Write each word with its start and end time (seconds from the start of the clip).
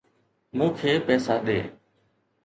مون 0.57 0.69
کي 0.79 0.91
پئسا 1.05 1.35
ڏي. 1.45 1.59